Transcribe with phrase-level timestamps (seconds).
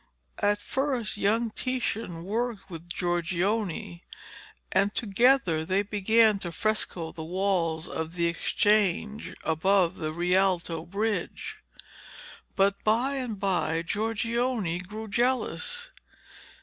[0.39, 4.03] At first young Titian worked with Giorgione,
[4.71, 11.57] and together they began to fresco the walls of the Exchange above the Rialto bridge.
[12.55, 15.91] But by and by Giorgione grew jealous.